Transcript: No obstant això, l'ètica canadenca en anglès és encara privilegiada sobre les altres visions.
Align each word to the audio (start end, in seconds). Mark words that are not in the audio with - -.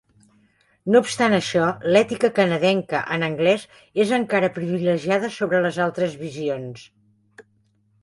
No 0.95 1.01
obstant 1.03 1.35
això, 1.37 1.67
l'ètica 1.97 2.31
canadenca 2.39 3.03
en 3.17 3.27
anglès 3.29 3.69
és 4.07 4.17
encara 4.21 4.53
privilegiada 4.59 5.33
sobre 5.39 5.65
les 5.69 5.83
altres 5.89 6.21
visions. 6.27 6.93